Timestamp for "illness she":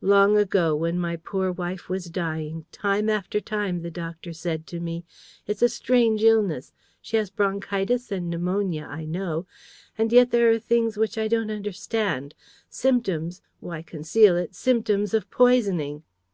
6.24-7.18